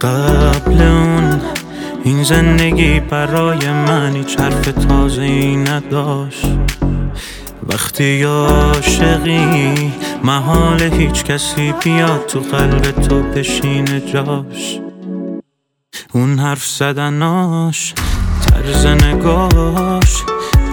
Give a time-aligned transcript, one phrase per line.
[0.00, 1.40] قبل اون
[2.04, 6.46] این زندگی برای من هیچ حرف تازه ای نداشت.
[7.62, 9.92] وقتی عاشقی
[10.24, 14.80] محال هیچ کسی بیاد تو قلب تو بشینه جاش.
[16.18, 17.94] اون حرف زدناش
[18.46, 20.24] طرز نگاش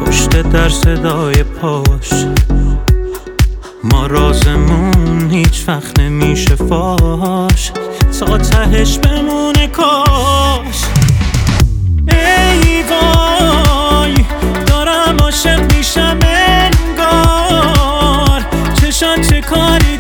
[0.02, 2.10] پشت در صدای پاش.
[3.84, 7.72] ما رازمون هیچ وقت نمیشه فاش
[8.20, 10.84] تا تهش بمونه کاش.
[12.08, 14.14] ای وای
[14.68, 17.66] دارم عاشق میشم انگار.
[18.82, 19.98] چشان چه کاری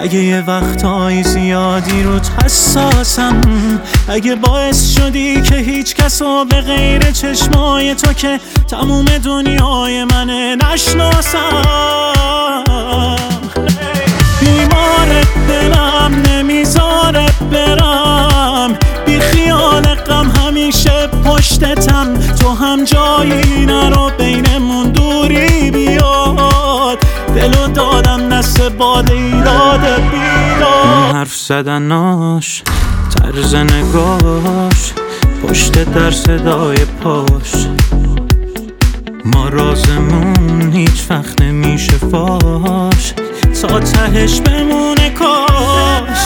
[0.00, 3.40] اگه یه وقتهای زیادی روت حساسم
[4.08, 10.56] اگه باعث شدی که هیچ کس رو به غیر چشمای تو که تموم دنیای منه
[10.56, 11.62] نشناسم.
[14.40, 15.08] بیمار
[15.48, 18.78] دلم نمی‌ذاره برم.
[19.06, 22.14] بی خیال غم همیشه پشتتم.
[22.40, 26.98] تو هم جایی نرو بینمون دوری بیاد.
[27.34, 32.62] دلو دادم دست باد ایراد بیداد حرف زدناش
[33.14, 34.92] طرز نگاش
[35.42, 37.66] پشت در صدای پاش.
[39.24, 43.14] ما رازمون هیچ وقت نمیشه فاش.
[43.62, 46.20] تا تهش بمونه کاش.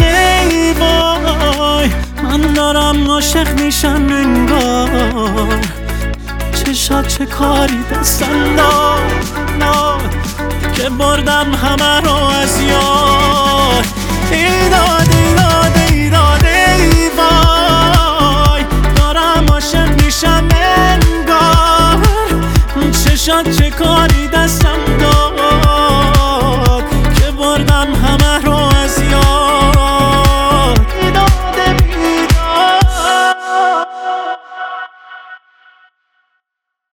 [0.00, 1.90] ای وای
[2.24, 5.60] من دارم عاشق میشم انگار.
[6.54, 9.95] چشات چه کاری دستم داد
[10.76, 13.84] که بردم همه رو از یاد.
[14.32, 15.34] ای داد ای